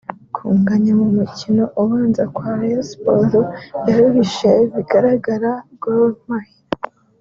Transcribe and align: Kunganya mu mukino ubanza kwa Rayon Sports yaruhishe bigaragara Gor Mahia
Kunganya 0.35 0.93
mu 0.99 1.07
mukino 1.17 1.63
ubanza 1.81 2.23
kwa 2.35 2.49
Rayon 2.59 2.85
Sports 2.89 3.35
yaruhishe 3.87 4.51
bigaragara 4.73 5.51
Gor 5.81 6.09
Mahia 6.27 6.61